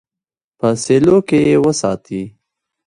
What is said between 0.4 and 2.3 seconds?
په سیلو کې یې وساتي.